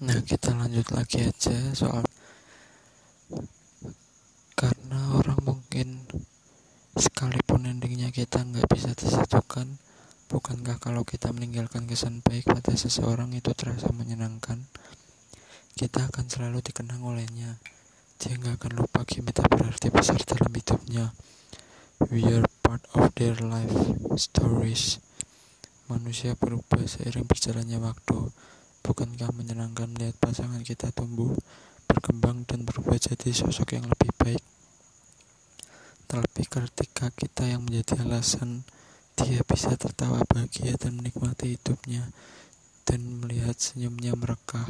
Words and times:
Nah, 0.00 0.16
kita 0.24 0.56
lanjut 0.56 0.96
lagi 0.96 1.28
aja 1.28 1.76
soal 1.76 2.00
karena 4.56 5.12
orang 5.12 5.36
mungkin 5.44 6.08
sekalipun 6.96 7.68
endingnya 7.68 8.08
kita 8.08 8.40
nggak 8.40 8.64
bisa 8.72 8.96
disatukan, 8.96 9.76
bukankah 10.32 10.80
kalau 10.80 11.04
kita 11.04 11.28
meninggalkan 11.36 11.84
kesan 11.84 12.24
baik 12.24 12.48
pada 12.48 12.72
seseorang 12.80 13.36
itu 13.36 13.52
terasa 13.52 13.92
menyenangkan? 13.92 14.64
Kita 15.76 16.08
akan 16.08 16.32
selalu 16.32 16.64
dikenang 16.64 17.04
olehnya. 17.04 17.60
Dia 18.16 18.40
nggak 18.40 18.56
akan 18.56 18.72
lupa 18.80 19.04
kita 19.04 19.44
berarti 19.52 19.92
besar 19.92 20.16
dalam 20.24 20.48
hidupnya. 20.48 21.12
We 22.08 22.24
are 22.24 22.48
part 22.64 22.88
of 22.96 23.12
their 23.20 23.36
life 23.44 23.76
stories. 24.16 24.96
Manusia 25.92 26.32
berubah 26.40 26.88
seiring 26.88 27.28
berjalannya 27.28 27.84
waktu. 27.84 28.32
Bukankah 28.80 29.30
menyenangkan 29.36 29.92
melihat 29.92 30.16
pasangan 30.18 30.64
kita 30.64 30.90
tumbuh, 30.90 31.36
berkembang, 31.84 32.48
dan 32.48 32.64
berubah 32.64 32.96
jadi 32.96 33.30
sosok 33.30 33.76
yang 33.76 33.86
lebih 33.86 34.10
baik? 34.16 34.42
Terlebih 36.10 36.46
ketika 36.50 37.12
kita 37.14 37.46
yang 37.46 37.62
menjadi 37.62 38.02
alasan 38.02 38.66
dia 39.20 39.44
bisa 39.44 39.76
tertawa 39.76 40.24
bahagia 40.24 40.80
dan 40.80 40.96
menikmati 40.96 41.54
hidupnya 41.54 42.08
dan 42.88 43.20
melihat 43.20 43.54
senyumnya 43.60 44.16
mereka. 44.16 44.64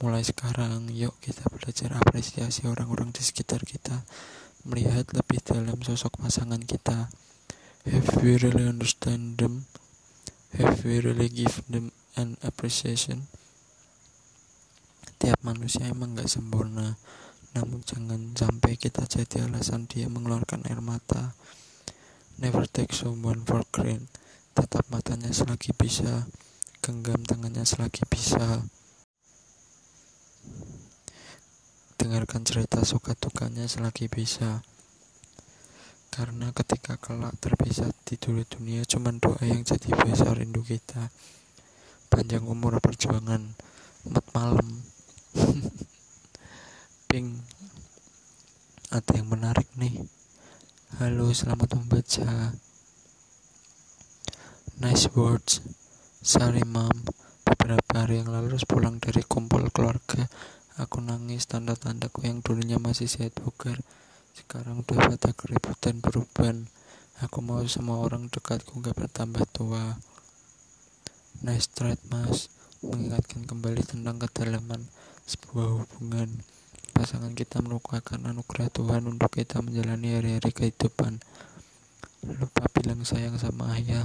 Mulai 0.00 0.24
sekarang, 0.24 0.88
yuk 0.88 1.12
kita 1.20 1.44
belajar 1.52 1.92
apresiasi 1.92 2.64
orang-orang 2.64 3.12
di 3.12 3.20
sekitar 3.20 3.60
kita, 3.68 4.00
melihat 4.64 5.12
lebih 5.12 5.44
dalam 5.44 5.76
sosok 5.84 6.24
pasangan 6.24 6.64
kita. 6.64 7.12
Have 7.84 8.24
we 8.24 8.40
really 8.40 8.64
understand 8.64 9.36
them? 9.36 9.68
Have 10.56 10.80
we 10.82 11.04
really 11.04 11.28
give 11.28 11.60
them 11.68 11.92
an 12.16 12.40
appreciation? 12.40 13.28
Tiap 15.20 15.38
manusia 15.44 15.90
emang 15.90 16.16
gak 16.16 16.32
sempurna, 16.32 16.96
namun 17.52 17.84
jangan 17.84 18.32
sampai 18.32 18.80
kita 18.80 19.04
jadi 19.04 19.46
alasan 19.46 19.84
dia 19.90 20.08
mengeluarkan 20.08 20.64
air 20.66 20.80
mata. 20.80 21.36
Never 22.40 22.64
take 22.64 22.96
someone 22.96 23.44
for 23.44 23.62
granted. 23.68 24.08
Tetap 24.56 24.88
matanya 24.88 25.30
selagi 25.30 25.76
bisa, 25.76 26.26
genggam 26.80 27.22
tangannya 27.22 27.62
selagi 27.62 28.02
bisa. 28.08 28.64
dengarkan 32.00 32.48
cerita 32.48 32.80
suka 32.80 33.12
dukanya 33.12 33.68
selagi 33.68 34.08
bisa 34.08 34.64
karena 36.08 36.48
ketika 36.50 36.96
kelak 36.96 37.36
terpisah 37.44 37.92
di 38.08 38.16
dunia 38.18 38.88
cuman 38.88 39.20
doa 39.20 39.38
yang 39.44 39.60
jadi 39.60 39.92
bahasa 39.92 40.32
rindu 40.32 40.64
kita 40.64 41.12
panjang 42.10 42.42
umur 42.44 42.82
perjuangan 42.82 43.54
empat 44.04 44.26
malam 44.34 44.68
ping 47.08 47.40
ada 48.90 49.12
yang 49.14 49.30
menarik 49.30 49.70
nih 49.78 50.02
halo 50.98 51.30
selamat 51.30 51.78
membaca 51.78 52.58
nice 54.82 55.06
words 55.14 55.62
sorry 56.20 56.66
mom 56.66 57.06
beberapa 57.46 58.04
hari 58.04 58.20
yang 58.20 58.34
lalu 58.34 58.58
pulang 58.66 58.98
dari 58.98 59.22
kumpul 59.22 59.64
keluarga 59.70 60.26
Aku 60.80 61.04
nangis 61.04 61.44
tanda-tandaku 61.44 62.24
yang 62.24 62.40
dulunya 62.40 62.80
masih 62.80 63.04
sehat 63.04 63.36
bugar. 63.36 63.76
Sekarang 64.32 64.80
udah 64.80 65.12
pada 65.12 65.36
keributan 65.36 66.00
beruban. 66.00 66.72
Aku 67.20 67.44
mau 67.44 67.60
semua 67.68 68.00
orang 68.00 68.32
dekatku 68.32 68.80
gak 68.80 68.96
bertambah 68.96 69.44
tua. 69.52 70.00
Nice 71.40 71.72
try 71.72 71.96
mas. 72.12 72.52
Mengingatkan 72.80 73.48
kembali 73.48 73.84
tentang 73.84 74.20
kedalaman 74.20 74.88
sebuah 75.24 75.84
hubungan. 75.84 76.44
Pasangan 76.92 77.32
kita 77.32 77.64
merupakan 77.64 78.20
anugerah 78.20 78.68
Tuhan 78.68 79.08
untuk 79.08 79.32
kita 79.32 79.64
menjalani 79.64 80.20
hari-hari 80.20 80.52
kehidupan. 80.52 81.20
Lupa 82.24 82.68
bilang 82.76 83.04
sayang 83.08 83.40
sama 83.40 83.72
ayah. 83.76 84.04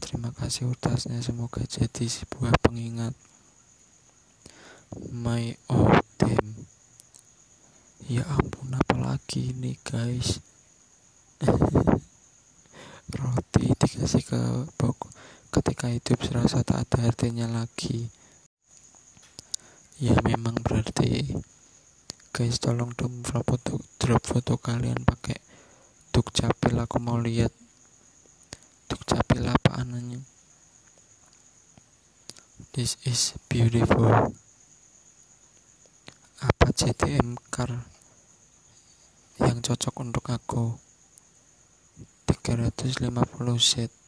Terima 0.00 0.32
kasih 0.32 0.72
utasnya 0.72 1.20
semoga 1.20 1.64
jadi 1.64 2.04
sebuah 2.08 2.52
pengingat 2.64 3.12
my 5.12 5.56
oh 5.72 5.88
damn 6.20 6.68
ya 8.04 8.20
ampun 8.28 8.76
apalagi 8.76 9.56
ini 9.56 9.80
guys 9.80 10.44
roti 13.16 13.72
dikasih 13.72 14.20
ke 14.20 14.40
bok 14.76 15.11
ketika 15.62 15.86
hidup 15.86 16.18
serasa 16.26 16.66
tak 16.66 16.90
ada 16.90 17.06
artinya 17.06 17.46
lagi. 17.46 18.10
Ya 20.02 20.18
memang 20.26 20.58
berarti. 20.58 21.38
Guys 22.34 22.58
tolong 22.58 22.90
dong 22.98 23.22
drop 23.22 23.46
foto 23.46 23.78
drop 24.02 24.26
foto 24.26 24.58
kalian 24.58 25.06
pakai 25.06 25.38
duk 26.10 26.34
capil 26.34 26.82
aku 26.82 26.98
mau 26.98 27.20
lihat 27.20 27.52
duk 28.88 29.04
capil 29.04 29.52
apa 29.52 29.84
ananya 29.84 30.18
this 32.74 32.98
is 33.06 33.38
beautiful. 33.46 34.34
Apa 36.42 36.66
JTM 36.74 37.38
car 37.54 37.86
yang 39.38 39.62
cocok 39.62 39.94
untuk 40.02 40.26
aku? 40.26 40.74
350 42.26 43.06
set 43.62 44.01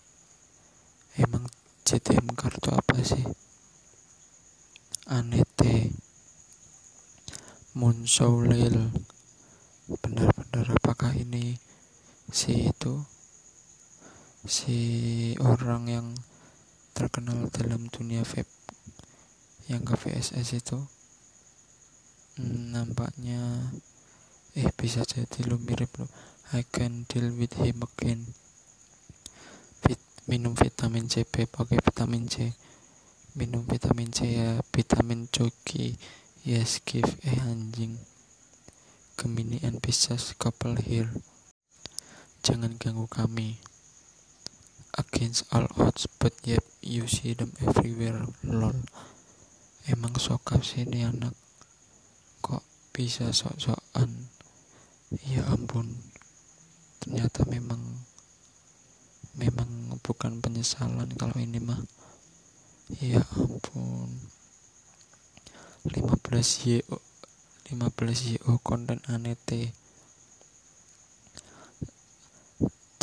emang 1.21 1.47
JTM 1.85 2.35
car 2.35 2.51
itu 2.51 2.71
apa 2.75 2.95
sih? 3.05 3.25
Anete 5.07 5.93
Monsoulil 7.75 8.89
benar-benar 10.01 10.67
apakah 10.81 11.13
ini 11.15 11.59
si 12.33 12.71
itu? 12.71 13.05
Si 14.45 14.79
orang 15.41 15.89
yang 15.89 16.07
terkenal 16.93 17.49
dalam 17.51 17.89
dunia 17.89 18.23
vape 18.23 18.49
yang 19.71 19.83
ke 19.83 19.95
VSS 19.97 20.61
itu? 20.61 20.79
Hmm, 22.35 22.75
nampaknya 22.75 23.71
eh 24.55 24.71
bisa 24.75 25.03
jadi 25.03 25.51
lo 25.51 25.59
mirip 25.59 25.91
lo 25.99 26.07
I 26.55 26.63
can 26.63 27.07
deal 27.11 27.35
with 27.35 27.59
him 27.59 27.83
again 27.83 28.44
minum 30.31 30.57
vitamin 30.57 31.09
C 31.11 31.25
B 31.29 31.45
pakai 31.45 31.81
vitamin 31.81 32.29
C. 32.29 32.53
Minum 33.35 33.67
vitamin 33.67 34.15
C 34.15 34.39
ya 34.39 34.63
vitamin 34.71 35.27
coki 35.29 35.99
yes 36.47 36.81
give 36.85 37.19
eh 37.27 37.41
anjing. 37.45 37.99
Gemini 39.15 39.63
and 39.63 39.79
Pisces 39.79 40.35
couple 40.35 40.81
here. 40.81 41.11
Jangan 42.43 42.77
ganggu 42.77 43.07
kami. 43.07 43.63
Against 44.95 45.51
all 45.51 45.67
odds 45.75 46.07
but 46.19 46.35
yet 46.47 46.63
you 46.85 47.11
see 47.11 47.35
them 47.35 47.55
everywhere 47.63 48.25
lol. 48.47 48.79
Emang 49.91 50.17
sokap 50.17 50.63
sih 50.63 50.87
ini 50.87 51.05
anak. 51.05 51.35
Bisa 52.95 53.35
sok-sokan? 53.35 54.31
Ya 55.27 55.43
ampun. 55.51 55.99
Ternyata 57.03 57.43
memang 57.51 57.83
memang 59.35 59.99
bukan 60.03 60.39
penyesalan 60.39 61.11
kalau 61.19 61.35
ini 61.39 61.59
mah. 61.59 61.83
Ya 63.03 63.23
ampun. 63.35 64.11
15 65.85 66.01
yo 66.65 66.81
15 67.69 68.41
yo 68.41 68.57
konten 68.63 69.03
anete. 69.11 69.75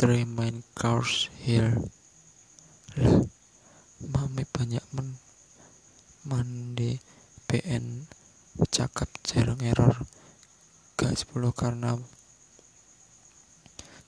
Three 0.00 0.24
main 0.24 0.64
cars 0.74 1.28
here. 1.44 1.78
Lah 2.98 3.22
mami 4.02 4.42
banyak 4.48 4.82
men 4.96 5.14
mandi 6.26 6.98
PN 7.46 8.08
cakap 8.72 9.06
jarang 9.22 9.60
error. 9.60 10.08
Gak 10.96 11.14
10 11.14 11.52
karena 11.54 11.98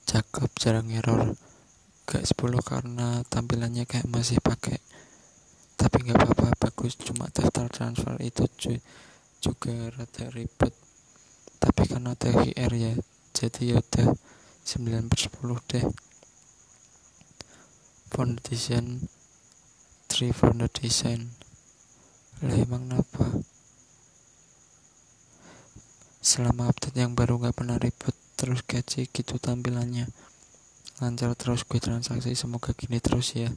cakep 0.05 0.51
jarang 0.59 0.89
error 0.91 1.35
gak 2.05 2.23
10 2.23 2.37
karena 2.61 3.25
tampilannya 3.27 3.89
kayak 3.89 4.07
masih 4.07 4.37
pakai 4.39 4.77
tapi 5.75 6.07
nggak 6.07 6.17
apa-apa 6.17 6.47
bagus. 6.57 6.95
Cuma 6.95 7.27
daftar 7.29 7.67
transfer 7.67 8.15
itu 8.23 8.47
juga 9.43 9.91
rada 9.91 10.25
ribet. 10.31 10.73
Tapi 11.59 11.81
karena 11.87 12.15
THR 12.15 12.71
ya 12.73 12.93
jadi 13.35 13.75
yaudah 13.75 14.15
9 14.65 15.11
per 15.11 15.19
10 15.19 15.71
deh. 15.71 15.85
Foundation 18.15 19.11
3 20.07 20.31
for 20.31 20.55
the 20.55 20.71
design 20.71 21.35
lah 22.43 22.55
emang 22.55 22.87
kenapa? 22.87 23.43
Selama 26.19 26.71
update 26.71 26.99
yang 26.99 27.15
baru 27.15 27.39
gak 27.39 27.55
pernah 27.55 27.79
ribet 27.79 28.15
terus 28.35 28.63
catchy 28.63 29.07
gitu 29.07 29.39
tampilannya 29.39 30.11
lancar 31.03 31.35
terus 31.35 31.67
gue 31.67 31.79
transaksi 31.83 32.31
semoga 32.39 32.71
gini 32.71 33.03
terus 33.03 33.35
ya. 33.35 33.51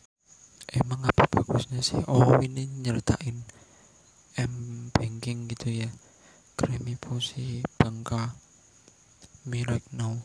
Emang 0.74 1.06
apa 1.06 1.30
bagusnya 1.30 1.78
sih? 1.80 2.02
Oh 2.10 2.34
ini 2.42 2.66
nyertain 2.66 3.46
M 4.34 4.54
banking 4.90 5.46
gitu 5.46 5.86
ya. 5.86 5.90
Creamy 6.58 6.98
posi 6.98 7.62
bangka 7.78 8.34
right 9.46 9.88
now. 9.94 10.18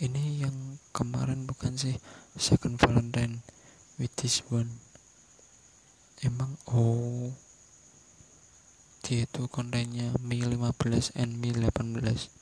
Ini 0.00 0.48
yang 0.48 0.56
kemarin 0.96 1.44
bukan 1.44 1.76
sih? 1.76 2.00
Second 2.34 2.80
valentine 2.80 3.44
with 4.00 4.10
this 4.16 4.40
one. 4.48 4.80
Emang 6.24 6.56
oh. 6.72 7.36
Dia 9.04 9.28
itu 9.28 9.48
kontennya 9.52 10.16
Mi 10.24 10.40
15 10.40 11.16
and 11.20 11.36
Mi 11.36 11.52
18 11.52 12.39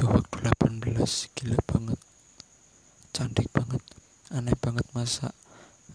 tuh 0.00 0.08
waktu 0.16 0.48
18 0.48 1.36
gila 1.36 1.60
banget. 1.68 2.00
Cantik 3.12 3.52
banget 3.52 3.84
aneh 4.32 4.56
banget 4.56 4.88
masa 4.96 5.36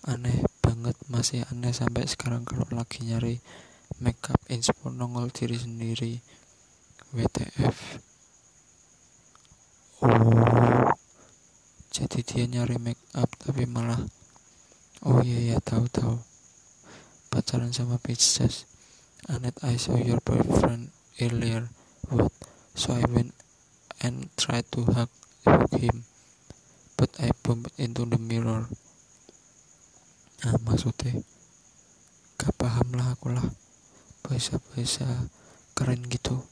aneh 0.05 0.45
banget 0.61 0.93
masih 1.09 1.41
aneh 1.49 1.73
sampai 1.73 2.05
sekarang 2.05 2.45
kalau 2.45 2.69
lagi 2.69 3.01
nyari 3.01 3.41
makeup 3.97 4.37
inspo 4.45 4.93
nongol 4.93 5.33
diri 5.33 5.57
sendiri. 5.57 6.21
WTF 7.17 7.77
oh 10.05 10.93
jadi 11.89 12.19
dia 12.21 12.45
nyari 12.45 12.77
makeup 12.77 13.29
tapi 13.41 13.65
malah 13.65 14.05
oh 15.01 15.17
iya 15.25 15.55
ya 15.55 15.57
tahu 15.65 15.89
tahu. 15.89 16.21
Pacaran 17.33 17.73
sama 17.73 17.97
Pisces 17.97 18.69
Anet 19.25 19.57
I 19.65 19.81
saw 19.81 19.97
your 19.97 20.21
boyfriend 20.21 20.93
earlier. 21.17 21.73
What? 22.13 22.29
So 22.77 22.93
I 22.93 23.01
went 23.09 23.33
and 24.03 24.27
tried 24.35 24.67
to 24.75 24.83
hug, 24.83 25.11
hug 25.47 25.71
him. 25.79 26.03
But 26.99 27.15
I 27.19 27.31
bumped 27.43 27.75
into 27.79 28.03
the 28.03 28.19
mirror. 28.19 28.67
Nah 30.43 30.57
maksudnya 30.67 31.23
gak 32.35 32.55
paham 32.59 32.95
lah 32.99 33.15
aku 33.15 33.31
lah. 33.31 33.47
Bahasa-bahasa 34.25 35.31
keren 35.77 36.03
gitu 36.11 36.43